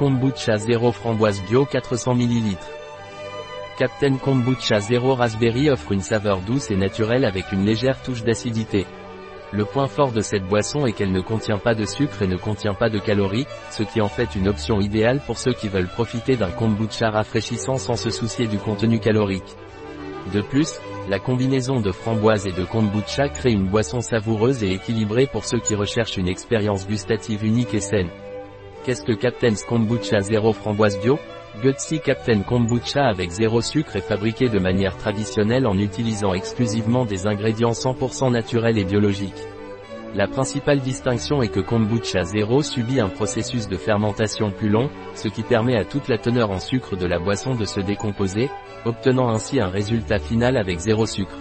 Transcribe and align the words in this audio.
Kombucha 0.00 0.56
0 0.56 0.92
framboise 0.92 1.42
bio 1.42 1.66
400 1.66 2.14
ml. 2.14 2.56
Captain 3.78 4.16
Kombucha 4.16 4.80
0 4.80 5.14
Raspberry 5.14 5.68
offre 5.68 5.92
une 5.92 6.00
saveur 6.00 6.40
douce 6.40 6.70
et 6.70 6.76
naturelle 6.76 7.26
avec 7.26 7.52
une 7.52 7.66
légère 7.66 8.00
touche 8.00 8.24
d'acidité. 8.24 8.86
Le 9.52 9.66
point 9.66 9.88
fort 9.88 10.12
de 10.12 10.22
cette 10.22 10.44
boisson 10.44 10.86
est 10.86 10.92
qu'elle 10.92 11.12
ne 11.12 11.20
contient 11.20 11.58
pas 11.58 11.74
de 11.74 11.84
sucre 11.84 12.22
et 12.22 12.26
ne 12.26 12.38
contient 12.38 12.72
pas 12.72 12.88
de 12.88 12.98
calories, 12.98 13.46
ce 13.70 13.82
qui 13.82 14.00
en 14.00 14.08
fait 14.08 14.34
une 14.34 14.48
option 14.48 14.80
idéale 14.80 15.20
pour 15.26 15.36
ceux 15.36 15.52
qui 15.52 15.68
veulent 15.68 15.86
profiter 15.86 16.34
d'un 16.34 16.50
kombucha 16.50 17.10
rafraîchissant 17.10 17.76
sans 17.76 17.96
se 17.96 18.08
soucier 18.08 18.46
du 18.46 18.56
contenu 18.56 19.00
calorique. 19.00 19.54
De 20.32 20.40
plus, 20.40 20.80
la 21.10 21.18
combinaison 21.18 21.78
de 21.78 21.92
framboise 21.92 22.46
et 22.46 22.52
de 22.52 22.64
kombucha 22.64 23.28
crée 23.28 23.52
une 23.52 23.68
boisson 23.68 24.00
savoureuse 24.00 24.64
et 24.64 24.72
équilibrée 24.72 25.26
pour 25.26 25.44
ceux 25.44 25.60
qui 25.60 25.74
recherchent 25.74 26.16
une 26.16 26.28
expérience 26.28 26.88
gustative 26.88 27.44
unique 27.44 27.74
et 27.74 27.80
saine. 27.80 28.08
Qu'est-ce 28.84 29.02
que 29.02 29.12
Captain's 29.12 29.62
Kombucha 29.62 30.20
Zéro 30.20 30.54
Framboise 30.54 30.98
Bio? 31.00 31.18
Gutsy 31.62 32.00
Captain 32.00 32.40
Kombucha 32.40 33.04
avec 33.04 33.30
zéro 33.30 33.60
sucre 33.60 33.96
est 33.96 34.00
fabriqué 34.00 34.48
de 34.48 34.58
manière 34.58 34.96
traditionnelle 34.96 35.66
en 35.66 35.76
utilisant 35.76 36.32
exclusivement 36.32 37.04
des 37.04 37.26
ingrédients 37.26 37.72
100% 37.72 38.32
naturels 38.32 38.78
et 38.78 38.84
biologiques. 38.84 39.46
La 40.14 40.26
principale 40.26 40.80
distinction 40.80 41.42
est 41.42 41.52
que 41.52 41.60
Kombucha 41.60 42.24
Zero 42.24 42.62
subit 42.62 43.00
un 43.00 43.10
processus 43.10 43.68
de 43.68 43.76
fermentation 43.76 44.50
plus 44.50 44.70
long, 44.70 44.88
ce 45.14 45.28
qui 45.28 45.42
permet 45.42 45.76
à 45.76 45.84
toute 45.84 46.08
la 46.08 46.16
teneur 46.16 46.50
en 46.50 46.58
sucre 46.58 46.96
de 46.96 47.06
la 47.06 47.18
boisson 47.18 47.54
de 47.54 47.66
se 47.66 47.80
décomposer, 47.80 48.48
obtenant 48.86 49.28
ainsi 49.28 49.60
un 49.60 49.68
résultat 49.68 50.18
final 50.18 50.56
avec 50.56 50.78
zéro 50.78 51.04
sucre. 51.04 51.36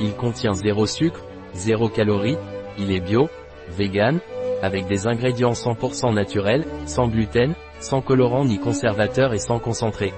Il 0.00 0.14
contient 0.14 0.54
zéro 0.54 0.86
sucre, 0.86 1.24
zéro 1.54 1.88
calories, 1.88 2.38
il 2.76 2.90
est 2.90 3.00
bio, 3.00 3.28
vegan, 3.70 4.18
avec 4.62 4.86
des 4.86 5.06
ingrédients 5.06 5.52
100% 5.52 6.14
naturels, 6.14 6.64
sans 6.86 7.08
gluten, 7.08 7.54
sans 7.80 8.00
colorant 8.00 8.44
ni 8.44 8.58
conservateur 8.58 9.34
et 9.34 9.38
sans 9.38 9.58
concentré. 9.58 10.12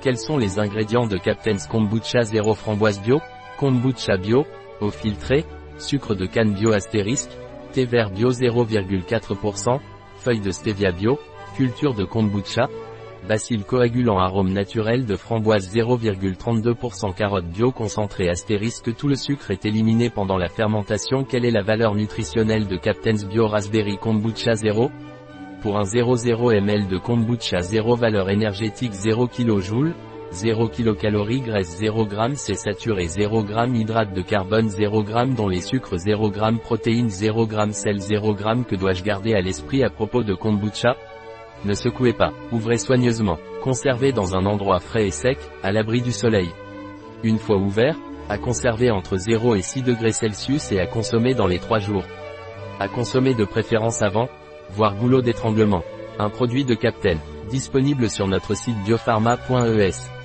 Quels 0.00 0.18
sont 0.18 0.36
les 0.36 0.58
ingrédients 0.58 1.06
de 1.06 1.16
Captain's 1.16 1.66
Kombucha 1.66 2.22
Zero 2.22 2.54
Framboise 2.54 3.00
Bio 3.00 3.20
Kombucha 3.58 4.16
Bio, 4.16 4.44
eau 4.80 4.90
filtrée, 4.90 5.44
sucre 5.78 6.14
de 6.14 6.26
canne 6.26 6.54
bio 6.54 6.72
astérisque, 6.72 7.30
thé 7.72 7.84
vert 7.84 8.10
bio 8.10 8.30
0,4%, 8.30 9.80
feuilles 10.18 10.40
de 10.40 10.50
stevia 10.50 10.92
bio, 10.92 11.18
culture 11.56 11.94
de 11.94 12.04
kombucha, 12.04 12.68
bacille 13.24 13.64
coagulant 13.64 14.18
arôme 14.18 14.52
naturel 14.52 15.06
de 15.06 15.16
framboise 15.16 15.74
0,32% 15.74 17.14
carotte 17.14 17.46
bio 17.46 17.72
concentré 17.72 18.28
astérisque 18.28 18.94
tout 18.94 19.08
le 19.08 19.16
sucre 19.16 19.50
est 19.50 19.64
éliminé 19.64 20.10
pendant 20.10 20.36
la 20.36 20.48
fermentation. 20.48 21.24
Quelle 21.24 21.44
est 21.44 21.50
la 21.50 21.62
valeur 21.62 21.94
nutritionnelle 21.94 22.66
de 22.66 22.76
Captain's 22.76 23.24
Bio 23.24 23.46
Raspberry 23.46 23.96
Kombucha 23.96 24.54
0 24.54 24.90
Pour 25.62 25.78
un 25.78 25.84
0,0 25.84 26.54
ml 26.58 26.86
de 26.86 26.98
kombucha 26.98 27.60
0 27.60 27.96
valeur 27.96 28.28
énergétique 28.28 28.92
0 28.92 29.28
kJ, 29.28 29.94
0 30.32 30.68
kcal 30.68 31.16
graisse 31.44 31.78
0 31.78 32.08
g 32.10 32.16
c'est 32.34 32.54
saturé 32.54 33.06
0 33.06 33.46
g 33.46 33.54
hydrate 33.74 34.12
de 34.12 34.22
carbone 34.22 34.68
0 34.68 35.04
g 35.06 35.12
dont 35.36 35.48
les 35.48 35.60
sucres 35.60 35.96
0 35.96 36.32
g 36.32 36.40
protéines 36.62 37.08
0 37.08 37.48
g 37.48 37.72
sel 37.72 38.00
0 38.00 38.36
g 38.36 38.44
que 38.68 38.76
dois-je 38.76 39.02
garder 39.02 39.34
à 39.34 39.40
l'esprit 39.40 39.82
à 39.82 39.90
propos 39.90 40.22
de 40.22 40.34
kombucha? 40.34 40.96
Ne 41.64 41.74
secouez 41.74 42.12
pas, 42.12 42.32
ouvrez 42.52 42.78
soigneusement, 42.78 43.38
conservez 43.62 44.12
dans 44.12 44.34
un 44.36 44.44
endroit 44.46 44.80
frais 44.80 45.06
et 45.06 45.10
sec, 45.10 45.38
à 45.62 45.72
l'abri 45.72 46.02
du 46.02 46.12
soleil. 46.12 46.50
Une 47.22 47.38
fois 47.38 47.56
ouvert, 47.56 47.96
à 48.28 48.38
conserver 48.38 48.90
entre 48.90 49.16
0 49.16 49.54
et 49.54 49.62
6 49.62 49.82
degrés 49.82 50.12
et 50.70 50.80
à 50.80 50.86
consommer 50.86 51.34
dans 51.34 51.46
les 51.46 51.58
3 51.58 51.78
jours. 51.78 52.04
À 52.80 52.88
consommer 52.88 53.34
de 53.34 53.44
préférence 53.44 54.02
avant, 54.02 54.28
voire 54.70 54.94
goulot 54.96 55.22
d'étranglement. 55.22 55.82
Un 56.18 56.30
produit 56.30 56.64
de 56.64 56.74
Captain, 56.74 57.18
disponible 57.50 58.08
sur 58.08 58.26
notre 58.26 58.54
site 58.54 58.76
biopharma.es. 58.84 60.23